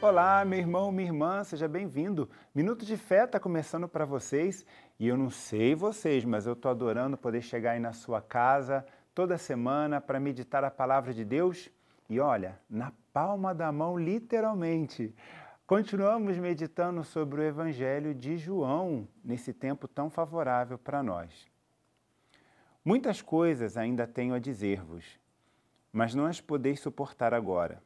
Olá, 0.00 0.44
meu 0.44 0.58
irmão, 0.58 0.92
minha 0.92 1.08
irmã, 1.08 1.42
seja 1.42 1.66
bem-vindo. 1.66 2.28
Minuto 2.54 2.84
de 2.84 2.96
Fé 2.96 3.24
está 3.24 3.40
começando 3.40 3.88
para 3.88 4.04
vocês 4.04 4.66
e 4.98 5.08
eu 5.08 5.16
não 5.16 5.30
sei 5.30 5.74
vocês, 5.74 6.26
mas 6.26 6.46
eu 6.46 6.52
estou 6.52 6.70
adorando 6.70 7.16
poder 7.16 7.40
chegar 7.40 7.70
aí 7.70 7.80
na 7.80 7.94
sua 7.94 8.20
casa 8.20 8.84
toda 9.14 9.38
semana 9.38 10.02
para 10.02 10.20
meditar 10.20 10.62
a 10.62 10.70
palavra 10.70 11.14
de 11.14 11.24
Deus 11.24 11.70
e 12.08 12.20
olha, 12.20 12.60
na 12.68 12.92
palma 13.14 13.54
da 13.54 13.72
mão, 13.72 13.98
literalmente. 13.98 15.14
Continuamos 15.66 16.36
meditando 16.36 17.02
sobre 17.02 17.40
o 17.40 17.44
Evangelho 17.44 18.14
de 18.14 18.36
João 18.36 19.08
nesse 19.24 19.54
tempo 19.54 19.88
tão 19.88 20.10
favorável 20.10 20.76
para 20.76 21.02
nós. 21.02 21.46
Muitas 22.84 23.22
coisas 23.22 23.78
ainda 23.78 24.06
tenho 24.06 24.34
a 24.34 24.38
dizer-vos, 24.38 25.18
mas 25.90 26.14
não 26.14 26.26
as 26.26 26.42
podeis 26.42 26.80
suportar 26.80 27.32
agora. 27.32 27.82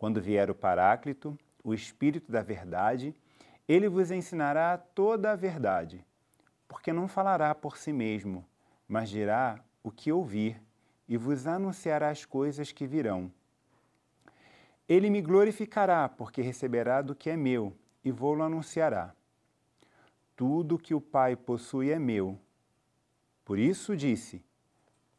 Quando 0.00 0.20
vier 0.20 0.50
o 0.50 0.54
Paráclito, 0.54 1.38
o 1.62 1.72
Espírito 1.72 2.32
da 2.32 2.42
Verdade, 2.42 3.14
ele 3.68 3.88
vos 3.88 4.10
ensinará 4.10 4.76
toda 4.76 5.30
a 5.30 5.36
verdade, 5.36 6.04
porque 6.66 6.92
não 6.92 7.06
falará 7.06 7.54
por 7.54 7.76
si 7.76 7.92
mesmo, 7.92 8.44
mas 8.88 9.08
dirá 9.08 9.62
o 9.80 9.92
que 9.92 10.10
ouvir 10.10 10.60
e 11.06 11.16
vos 11.16 11.46
anunciará 11.46 12.08
as 12.08 12.24
coisas 12.24 12.72
que 12.72 12.86
virão. 12.86 13.30
Ele 14.88 15.10
me 15.10 15.20
glorificará, 15.20 16.08
porque 16.08 16.42
receberá 16.42 17.00
do 17.02 17.14
que 17.14 17.30
é 17.30 17.36
meu 17.36 17.76
e 18.04 18.10
vou-lo 18.10 18.42
anunciará. 18.42 19.14
Tudo 20.34 20.78
que 20.78 20.94
o 20.94 21.00
Pai 21.00 21.36
possui 21.36 21.92
é 21.92 21.98
meu 21.98 22.40
por 23.50 23.58
isso 23.58 23.96
disse: 23.96 24.44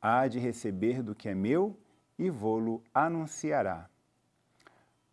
Há 0.02 0.26
de 0.26 0.40
receber 0.40 1.04
do 1.04 1.14
que 1.14 1.28
é 1.28 1.36
meu 1.36 1.78
e 2.18 2.30
vou-lo 2.30 2.82
anunciará. 2.94 3.90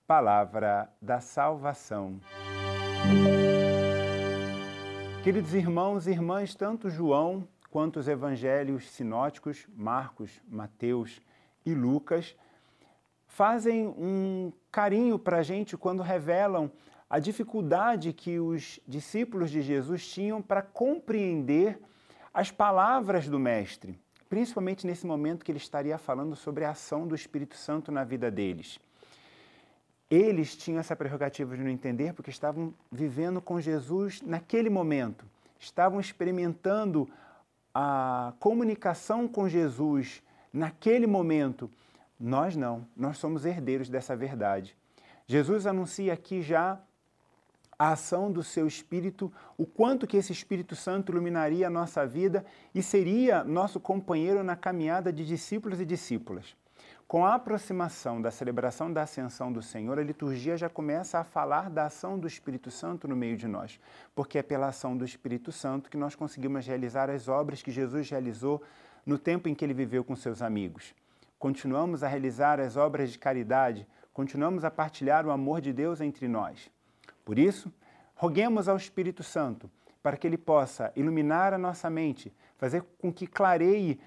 Palavra 0.09 0.91
da 1.03 1.21
salvação. 1.21 2.19
Queridos 5.23 5.53
irmãos 5.53 6.07
e 6.07 6.13
irmãs, 6.13 6.55
tanto 6.55 6.89
João 6.89 7.47
quanto 7.69 8.01
os 8.01 8.09
evangelhos 8.09 8.89
sinóticos, 8.89 9.69
Marcos, 9.77 10.41
Mateus 10.49 11.21
e 11.63 11.75
Lucas, 11.75 12.35
fazem 13.27 13.87
um 13.87 14.51
carinho 14.73 15.19
para 15.19 15.41
a 15.41 15.43
gente 15.43 15.77
quando 15.77 16.03
revelam 16.03 16.73
a 17.11 17.19
dificuldade 17.19 18.15
que 18.15 18.41
os 18.41 18.81
discípulos 18.89 19.51
de 19.51 19.61
Jesus 19.61 20.09
tinham 20.11 20.41
para 20.41 20.63
compreender 20.63 21.79
as 22.33 22.51
palavras 22.51 23.29
do 23.29 23.39
Mestre, 23.39 24.01
principalmente 24.27 24.87
nesse 24.87 25.07
momento 25.07 25.45
que 25.45 25.53
ele 25.53 25.59
estaria 25.59 25.99
falando 25.99 26.35
sobre 26.35 26.65
a 26.65 26.71
ação 26.71 27.07
do 27.07 27.15
Espírito 27.15 27.57
Santo 27.57 27.93
na 27.93 28.05
vida 28.05 28.31
deles. 28.31 28.81
Eles 30.11 30.57
tinham 30.57 30.81
essa 30.81 30.97
prerrogativa 30.97 31.57
de 31.57 31.63
não 31.63 31.71
entender 31.71 32.15
porque 32.15 32.31
estavam 32.31 32.73
vivendo 32.91 33.41
com 33.41 33.61
Jesus 33.61 34.23
naquele 34.23 34.71
momento, 34.71 35.27
estavam 35.59 36.01
experimentando 36.01 37.09
a 37.75 38.33
comunicação 38.41 39.29
com 39.29 39.49
Jesus 39.49 40.23
naquele 40.53 41.07
momento. 41.07 41.71
Nós 42.19 42.57
não, 42.57 42.87
nós 42.97 43.19
somos 43.19 43.45
herdeiros 43.45 43.89
dessa 43.89 44.17
verdade. 44.17 44.75
Jesus 45.27 45.67
anuncia 45.67 46.15
aqui 46.15 46.41
já 46.41 46.81
a 47.79 47.93
ação 47.93 48.33
do 48.33 48.43
seu 48.43 48.67
Espírito, 48.67 49.33
o 49.57 49.65
quanto 49.65 50.07
que 50.07 50.17
esse 50.17 50.33
Espírito 50.33 50.75
Santo 50.75 51.13
iluminaria 51.13 51.67
a 51.67 51.71
nossa 51.71 52.05
vida 52.07 52.45
e 52.75 52.83
seria 52.83 53.45
nosso 53.45 53.79
companheiro 53.79 54.43
na 54.43 54.57
caminhada 54.57 55.13
de 55.13 55.25
discípulos 55.25 55.81
e 55.81 55.85
discípulas. 55.85 56.57
Com 57.09 57.25
a 57.25 57.37
aproximação 57.37 58.21
da 58.21 58.31
celebração 58.31 58.93
da 58.93 59.01
ascensão 59.01 59.51
do 59.51 59.63
Senhor, 59.63 59.99
a 59.99 60.03
liturgia 60.03 60.59
já 60.59 60.69
começa 60.69 61.19
a 61.19 61.25
falar 61.25 61.71
da 61.71 61.87
ação 61.87 62.19
do 62.19 62.27
Espírito 62.27 62.71
Santo 62.71 63.09
no 63.09 63.17
meio 63.17 63.35
de 63.35 63.49
nós, 63.49 63.81
porque 64.15 64.37
é 64.37 64.43
pela 64.43 64.69
ação 64.69 64.95
do 64.95 65.07
Espírito 65.07 65.51
Santo 65.51 65.89
que 65.89 65.97
nós 65.97 66.15
conseguimos 66.15 66.67
realizar 66.67 67.09
as 67.09 67.27
obras 67.27 67.63
que 67.63 67.71
Jesus 67.71 68.11
realizou 68.11 68.63
no 69.07 69.19
tempo 69.19 69.49
em 69.49 69.55
que 69.55 69.65
ele 69.65 69.73
viveu 69.73 70.05
com 70.05 70.15
seus 70.15 70.43
amigos. 70.43 70.95
Continuamos 71.39 72.03
a 72.03 72.09
realizar 72.09 72.61
as 72.61 72.77
obras 72.77 73.11
de 73.11 73.19
caridade, 73.19 73.87
continuamos 74.13 74.63
a 74.63 74.71
partilhar 74.71 75.25
o 75.25 75.31
amor 75.31 75.63
de 75.63 75.73
Deus 75.73 76.03
entre 76.03 76.29
nós. 76.29 76.71
Por 77.25 77.39
isso, 77.39 77.73
roguemos 78.17 78.69
ao 78.69 78.77
Espírito 78.77 79.23
Santo 79.23 79.71
para 80.03 80.19
que 80.19 80.27
ele 80.27 80.37
possa 80.37 80.93
iluminar 80.95 81.55
a 81.55 81.59
nossa 81.59 81.89
mente, 81.89 82.31
fazer 82.59 82.85
com 82.99 83.11
que 83.11 83.27
clareie 83.27 83.99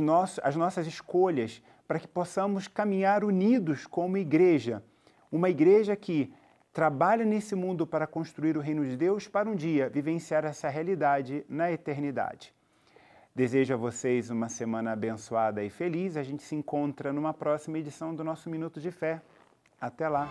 nossos, 0.00 0.40
as 0.42 0.56
nossas 0.56 0.86
escolhas, 0.86 1.62
para 1.86 1.98
que 1.98 2.08
possamos 2.08 2.68
caminhar 2.68 3.24
unidos 3.24 3.86
como 3.86 4.16
igreja. 4.16 4.82
Uma 5.30 5.50
igreja 5.50 5.96
que 5.96 6.32
trabalha 6.72 7.24
nesse 7.24 7.54
mundo 7.54 7.86
para 7.86 8.06
construir 8.06 8.56
o 8.56 8.60
reino 8.60 8.84
de 8.84 8.96
Deus 8.96 9.28
para 9.28 9.48
um 9.48 9.54
dia 9.54 9.90
vivenciar 9.90 10.44
essa 10.44 10.68
realidade 10.68 11.44
na 11.48 11.70
eternidade. 11.70 12.54
Desejo 13.34 13.74
a 13.74 13.76
vocês 13.76 14.30
uma 14.30 14.48
semana 14.48 14.92
abençoada 14.92 15.64
e 15.64 15.70
feliz. 15.70 16.16
A 16.16 16.22
gente 16.22 16.42
se 16.42 16.54
encontra 16.54 17.12
numa 17.12 17.32
próxima 17.32 17.78
edição 17.78 18.14
do 18.14 18.22
nosso 18.22 18.50
Minuto 18.50 18.80
de 18.80 18.90
Fé. 18.90 19.22
Até 19.80 20.08
lá! 20.08 20.28